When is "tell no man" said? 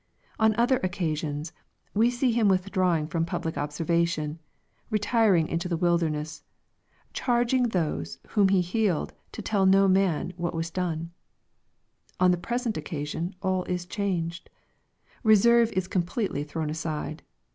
9.43-10.33